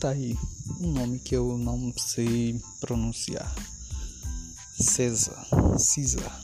Tá 0.00 0.08
aí 0.08 0.34
um 0.80 0.92
nome 0.92 1.18
que 1.18 1.36
eu 1.36 1.58
não 1.58 1.92
sei 1.94 2.58
pronunciar. 2.80 3.54
César. 4.80 5.46
César. 5.78 6.40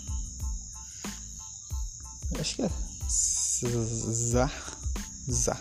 Acho 2.38 2.56
que 2.56 2.62
é 2.62 2.70
Zar. 3.08 4.78
Zar. 5.30 5.58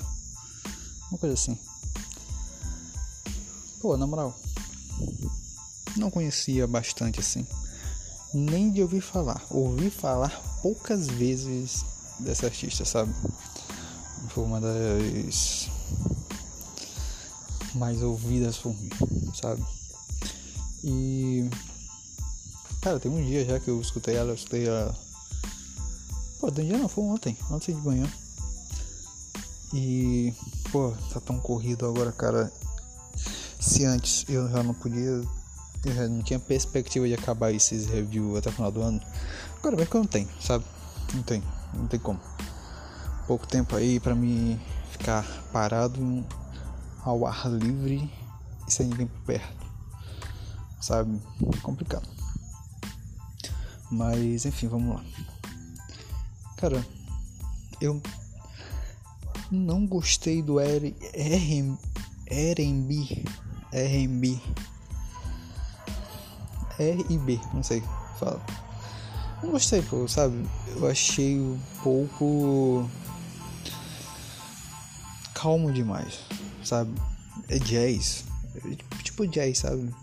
Uma 1.10 1.18
coisa 1.18 1.36
assim. 1.36 1.58
Pô, 3.80 3.96
na 3.96 4.06
moral. 4.06 4.38
Não 5.96 6.12
conhecia 6.12 6.68
bastante 6.68 7.22
assim. 7.22 7.48
Nem 8.34 8.74
de 8.74 8.82
ouvir 8.82 9.00
falar. 9.00 9.42
Ouvi 9.50 9.90
falar 9.90 10.38
poucas 10.62 11.08
vezes 11.08 11.86
dessa 12.20 12.48
artista, 12.48 12.84
sabe? 12.84 13.14
Foi 14.32 14.44
uma 14.44 14.60
das 14.60 15.70
mais 17.76 18.02
ouvidas 18.02 18.58
por 18.58 18.74
mim, 18.74 18.90
sabe? 19.34 19.64
E. 20.84 21.50
Cara, 22.82 23.00
tem 23.00 23.12
um 23.12 23.24
dia 23.24 23.44
já 23.46 23.60
que 23.60 23.70
eu 23.70 23.82
escutei 23.82 24.16
ela, 24.16 24.30
eu 24.30 24.36
escutei 24.36 24.68
ela. 24.68 24.96
Pô, 26.40 26.52
tem 26.52 26.66
um 26.66 26.68
dia 26.68 26.78
não, 26.78 26.88
foi 26.88 27.04
ontem, 27.04 27.38
ontem 27.52 27.76
de 27.76 27.82
manhã. 27.82 28.08
E. 29.74 30.34
Pô, 30.72 30.94
tá 31.14 31.20
tão 31.20 31.40
corrido 31.40 31.86
agora, 31.86 32.12
cara. 32.12 32.52
Se 33.60 33.84
antes 33.84 34.26
eu 34.30 34.50
já 34.50 34.64
não 34.64 34.74
podia. 34.74 35.24
Eu 35.84 35.94
já 35.94 36.08
não 36.08 36.24
tinha 36.24 36.40
perspectiva 36.40 37.08
de 37.08 37.14
acabar 37.14 37.52
esses 37.52 37.86
reviews 37.86 38.38
até 38.38 38.50
o 38.50 38.54
final 38.54 38.72
do 38.72 38.82
ano. 38.82 39.00
Agora 39.60 39.76
vai 39.76 39.86
que 39.86 39.96
eu 39.96 40.02
não 40.02 40.08
tenho, 40.08 40.30
sabe? 40.42 40.66
Não 41.14 41.22
tem, 41.22 41.44
não 41.74 41.88
tem 41.88 42.00
como. 42.00 42.20
Pouco 43.28 43.46
tempo 43.48 43.76
aí 43.76 44.00
pra 44.00 44.16
me 44.16 44.60
ficar 44.92 45.24
parado 45.52 46.26
ao 47.06 47.28
ar 47.28 47.48
livre 47.48 48.12
e 48.68 48.72
sem 48.72 48.88
ninguém 48.88 49.06
por 49.06 49.22
perto. 49.22 49.66
Sabe? 50.82 51.22
Complicado. 51.62 52.08
Mas 53.92 54.46
enfim, 54.46 54.68
vamos 54.68 54.96
lá. 54.96 55.04
Cara, 56.58 56.86
eu 57.80 58.02
não 59.52 59.86
gostei 59.86 60.42
do 60.42 60.60
R 60.60 60.96
R&B 61.14 63.24
R&B 63.72 64.42
R 66.80 67.06
e 67.10 67.18
B, 67.18 67.40
não 67.54 67.64
sei, 67.64 67.84
fala. 68.20 68.44
Não 69.44 69.52
gostei, 69.52 69.82
pô, 69.84 70.08
sabe? 70.08 70.44
Eu 70.76 70.90
achei 70.90 71.40
um 71.40 71.60
pouco 71.84 72.90
calmo 75.34 75.72
demais 75.72 76.20
sabe? 76.66 76.94
É 77.48 77.60
jazz. 77.60 78.26
É 78.56 79.04
tipo 79.04 79.28
jazz, 79.28 79.60
sabe? 79.60 79.94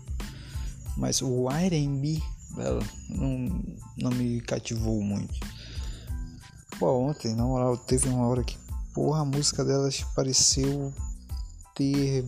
Mas 0.97 1.21
o 1.21 1.49
R&B 1.49 2.21
dela 2.55 2.83
não, 3.09 3.63
não 3.97 4.11
me 4.11 4.41
cativou 4.41 5.01
muito. 5.01 5.33
Pô, 6.79 6.91
ontem, 7.09 7.35
na 7.35 7.43
moral, 7.43 7.77
teve 7.77 8.09
uma 8.09 8.27
hora 8.27 8.43
que, 8.43 8.57
porra, 8.93 9.21
a 9.21 9.25
música 9.25 9.63
delas 9.63 10.03
pareceu 10.15 10.93
ter 11.75 12.25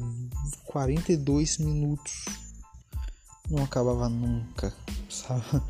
42 0.66 1.58
minutos. 1.59 2.25
Não 3.49 3.64
acabava 3.64 4.09
nunca, 4.09 4.73
sabe? 5.09 5.61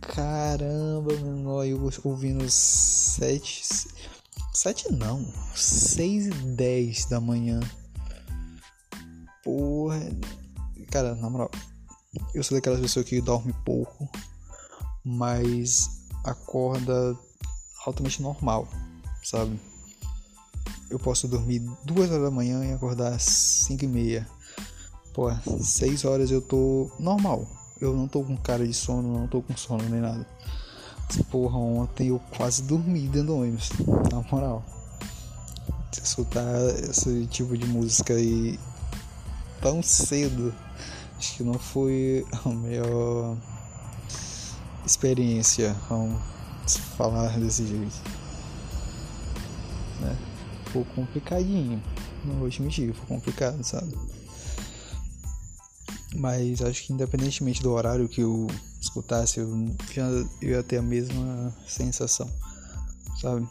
Caramba, 0.00 1.12
meu, 1.14 1.64
eu 1.64 1.90
ouvindo 2.04 2.48
7. 2.48 3.62
7 4.52 4.92
não, 4.92 5.24
6 5.54 6.26
e 6.26 6.30
10 6.30 7.06
da 7.06 7.20
manhã. 7.20 7.60
Porra. 9.46 10.00
Cara, 10.90 11.14
na 11.14 11.30
moral, 11.30 11.48
eu 12.34 12.42
sou 12.42 12.58
daquelas 12.58 12.80
pessoas 12.80 13.06
que 13.06 13.20
dorme 13.20 13.54
pouco, 13.64 14.08
mas 15.04 16.08
acorda 16.24 17.16
altamente 17.84 18.20
normal, 18.20 18.66
sabe? 19.22 19.60
Eu 20.90 20.98
posso 20.98 21.28
dormir 21.28 21.60
duas 21.84 22.10
horas 22.10 22.24
da 22.24 22.30
manhã 22.30 22.64
e 22.64 22.72
acordar 22.72 23.12
às 23.12 23.22
cinco 23.22 23.84
e 23.84 23.88
meia. 23.88 24.28
Pô, 25.14 25.30
seis 25.60 26.04
horas 26.04 26.32
eu 26.32 26.42
tô 26.42 26.90
normal. 26.98 27.46
Eu 27.80 27.94
não 27.94 28.08
tô 28.08 28.24
com 28.24 28.36
cara 28.36 28.66
de 28.66 28.74
sono, 28.74 29.16
não 29.16 29.28
tô 29.28 29.42
com 29.42 29.56
sono 29.56 29.88
nem 29.88 30.00
nada. 30.00 30.26
Porra, 31.30 31.56
ontem 31.56 32.08
eu 32.08 32.20
quase 32.36 32.64
dormi 32.64 33.02
dentro 33.02 33.28
do 33.28 33.36
ônibus, 33.36 33.70
na 34.10 34.22
moral. 34.22 34.64
Escutar 36.02 36.52
esse 36.90 37.26
tipo 37.26 37.56
de 37.56 37.66
música 37.66 38.14
aí 38.14 38.58
tão 39.66 39.82
cedo. 39.82 40.54
Acho 41.18 41.38
que 41.38 41.42
não 41.42 41.54
foi 41.54 42.24
a 42.44 42.48
melhor 42.50 43.36
experiência, 44.84 45.72
vamos 45.88 46.22
falar 46.96 47.36
desse 47.40 47.66
jeito. 47.66 47.96
Né? 50.00 50.16
Foi 50.72 50.84
complicadinho. 50.94 51.82
Não 52.24 52.36
vou 52.36 52.48
te 52.48 52.62
mentir, 52.62 52.94
foi 52.94 53.06
complicado, 53.06 53.64
sabe? 53.64 53.92
Mas 56.14 56.62
acho 56.62 56.84
que 56.84 56.92
independentemente 56.92 57.60
do 57.60 57.72
horário 57.72 58.08
que 58.08 58.20
eu 58.20 58.46
escutasse, 58.80 59.40
eu, 59.40 59.48
eu 60.40 60.50
ia 60.50 60.62
ter 60.62 60.76
a 60.76 60.82
mesma 60.82 61.52
sensação, 61.66 62.30
sabe? 63.20 63.48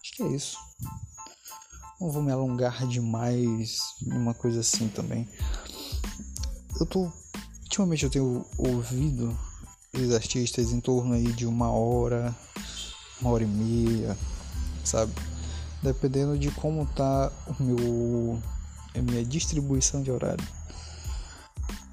Acho 0.00 0.12
que 0.14 0.22
é 0.22 0.28
isso. 0.28 0.65
Não 2.00 2.10
vou 2.10 2.22
me 2.22 2.30
alongar 2.30 2.86
demais 2.86 3.78
em 4.06 4.12
uma 4.12 4.34
coisa 4.34 4.60
assim 4.60 4.88
também. 4.88 5.26
Eu 6.78 6.84
tô. 6.84 7.10
Ultimamente 7.62 8.04
eu 8.04 8.10
tenho 8.10 8.46
ouvido 8.58 9.36
os 9.94 10.14
artistas 10.14 10.72
em 10.72 10.80
torno 10.80 11.14
aí 11.14 11.32
de 11.32 11.46
uma 11.46 11.70
hora, 11.70 12.36
uma 13.20 13.30
hora 13.30 13.44
e 13.44 13.46
meia, 13.46 14.16
sabe? 14.84 15.12
Dependendo 15.82 16.38
de 16.38 16.50
como 16.50 16.86
tá 16.86 17.32
o 17.46 17.62
meu. 17.62 18.42
a 18.94 19.00
minha 19.00 19.24
distribuição 19.24 20.02
de 20.02 20.10
horário. 20.10 20.46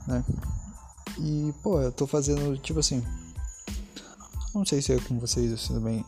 Né? 0.06 0.24
E, 1.19 1.53
pô, 1.63 1.80
eu 1.80 1.92
tô 1.94 2.06
fazendo 2.06 2.58
tipo 2.58 2.80
assim. 2.80 3.02
Não 4.53 4.66
sei 4.66 4.81
se 4.81 4.94
é 4.94 5.00
com 5.00 5.18
vocês 5.18 5.52
assim 5.53 5.74
também. 5.74 6.06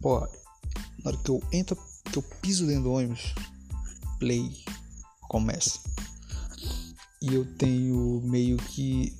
Pô, 0.00 0.20
na 0.20 1.10
hora 1.10 1.16
que 1.18 1.30
eu 1.30 1.42
entro 1.52 1.76
que 2.10 2.18
eu 2.18 2.22
piso 2.22 2.66
dentro 2.66 2.84
do 2.84 2.92
ônibus, 2.92 3.34
play, 4.18 4.52
começa. 5.28 5.78
E 7.22 7.34
eu 7.34 7.44
tenho 7.56 8.20
meio 8.24 8.56
que 8.56 9.14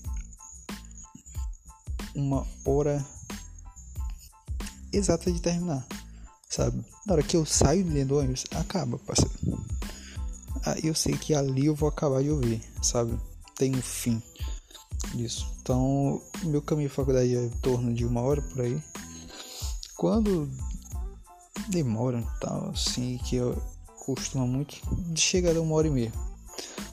uma 2.14 2.46
hora 2.64 3.04
exata 4.92 5.30
de 5.30 5.40
terminar, 5.40 5.86
sabe? 6.48 6.84
Na 7.06 7.14
hora 7.14 7.22
que 7.22 7.36
eu 7.36 7.46
saio 7.46 7.84
dentro 7.84 8.08
do 8.08 8.18
ônibus, 8.18 8.44
acaba, 8.52 8.98
parceiro. 8.98 9.34
Aí 10.64 10.82
eu 10.84 10.94
sei 10.94 11.16
que 11.16 11.34
ali 11.34 11.66
eu 11.66 11.74
vou 11.74 11.88
acabar 11.88 12.22
de 12.22 12.30
ouvir, 12.30 12.62
sabe? 12.82 13.18
Tem 13.56 13.74
um 13.74 13.82
fim 13.82 14.22
disso. 15.14 15.50
Então, 15.60 16.22
meu 16.42 16.60
caminho 16.60 16.88
de 16.88 16.94
faculdade 16.94 17.34
é 17.34 17.44
em 17.44 17.50
torno 17.60 17.94
de 17.94 18.04
uma 18.04 18.20
hora 18.20 18.42
por 18.42 18.62
aí. 18.62 18.82
Quando 19.96 20.50
demora 21.68 22.22
tal, 22.40 22.70
assim, 22.70 23.18
que 23.24 23.36
eu 23.36 23.60
costumo 24.04 24.46
muito 24.46 24.76
chegar 25.14 25.56
a 25.56 25.60
uma 25.60 25.74
hora 25.74 25.86
e 25.86 25.90
meia, 25.90 26.12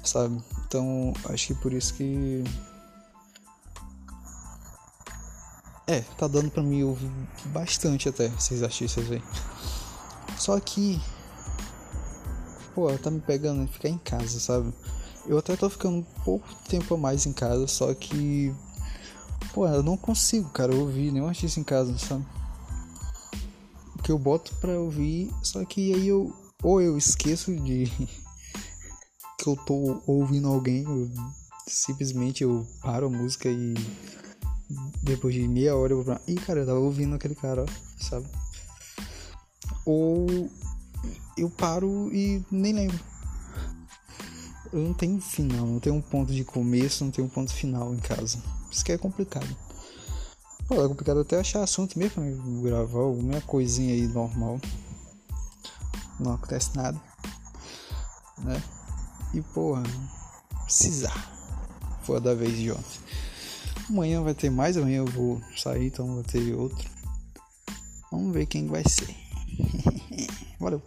sabe? 0.03 0.41
Então 0.67 1.13
acho 1.29 1.47
que 1.47 1.55
por 1.55 1.73
isso 1.73 1.93
que. 1.93 2.43
É, 5.87 6.01
tá 6.17 6.27
dando 6.27 6.51
pra 6.51 6.61
mim 6.61 6.83
ouvir 6.83 7.09
bastante 7.45 8.09
até 8.09 8.25
esses 8.37 8.61
artistas 8.61 9.09
aí. 9.09 9.23
Só 10.37 10.59
que. 10.59 11.01
Pô, 12.75 12.91
tá 12.97 13.09
me 13.09 13.21
pegando 13.21 13.67
ficar 13.67 13.89
em 13.89 13.97
casa, 13.97 14.39
sabe? 14.39 14.71
Eu 15.25 15.37
até 15.37 15.55
tô 15.55 15.69
ficando 15.69 15.97
um 15.97 16.03
pouco 16.23 16.47
tempo 16.69 16.93
a 16.93 16.97
mais 16.97 17.25
em 17.25 17.33
casa, 17.33 17.67
só 17.67 17.93
que. 17.93 18.53
Pô, 19.53 19.67
eu 19.67 19.81
não 19.81 19.97
consigo, 19.97 20.49
cara, 20.49 20.75
ouvir 20.75 21.11
nenhum 21.11 21.27
artista 21.27 21.59
em 21.59 21.63
casa, 21.63 21.97
sabe? 21.97 22.25
Que 24.07 24.11
eu 24.13 24.17
boto 24.17 24.55
pra 24.61 24.79
ouvir, 24.79 25.29
só 25.43 25.65
que 25.65 25.93
aí 25.93 26.07
eu 26.07 26.33
ou 26.63 26.81
eu 26.81 26.97
esqueço 26.97 27.53
de 27.53 27.91
que 29.37 29.47
eu 29.49 29.57
tô 29.65 30.01
ouvindo 30.07 30.47
alguém, 30.47 30.83
eu, 30.83 31.11
simplesmente 31.67 32.41
eu 32.41 32.65
paro 32.81 33.07
a 33.07 33.09
música 33.09 33.49
e 33.49 33.73
depois 35.03 35.35
de 35.35 35.45
meia 35.45 35.75
hora 35.75 35.91
eu 35.91 35.97
vou 35.97 36.05
pra. 36.05 36.21
Ih, 36.25 36.35
cara, 36.35 36.61
eu 36.61 36.65
tava 36.65 36.79
ouvindo 36.79 37.15
aquele 37.15 37.35
cara, 37.35 37.65
ó, 37.65 38.01
sabe? 38.01 38.25
Ou 39.85 40.49
eu 41.37 41.49
paro 41.49 42.09
e 42.13 42.41
nem 42.49 42.71
lembro. 42.71 42.99
Eu 44.71 44.79
não 44.79 44.93
tenho 44.93 45.19
final, 45.19 45.67
não 45.67 45.81
tenho 45.81 45.97
um 45.97 46.01
ponto 46.01 46.33
de 46.33 46.45
começo, 46.45 47.03
não 47.03 47.11
tenho 47.11 47.27
um 47.27 47.29
ponto 47.29 47.53
final 47.53 47.93
em 47.93 47.99
casa. 47.99 48.41
Isso 48.71 48.85
que 48.85 48.93
é 48.93 48.97
complicado. 48.97 49.66
Pô, 50.67 50.83
é 50.83 50.87
complicado 50.87 51.21
até 51.21 51.39
achar 51.39 51.63
assunto 51.63 51.97
mesmo 51.97 52.15
pra 52.15 52.69
gravar 52.69 52.99
alguma 52.99 53.39
coisinha 53.41 53.93
aí 53.93 54.05
normal. 54.05 54.59
Não 56.19 56.33
acontece 56.33 56.75
nada. 56.75 56.99
né? 58.39 58.61
E 59.33 59.41
porra, 59.41 59.83
precisar. 60.65 61.15
Foi 62.03 62.17
a 62.17 62.19
da 62.19 62.33
vez 62.33 62.57
de 62.57 62.71
ontem. 62.71 62.99
Amanhã 63.89 64.21
vai 64.21 64.33
ter 64.33 64.49
mais, 64.49 64.75
amanhã 64.75 64.97
eu 64.97 65.05
vou 65.05 65.41
sair, 65.55 65.87
então 65.87 66.15
vai 66.15 66.23
ter 66.23 66.53
outro. 66.53 66.89
Vamos 68.11 68.33
ver 68.33 68.45
quem 68.45 68.67
vai 68.67 68.83
ser. 68.83 69.15
Valeu. 70.59 70.81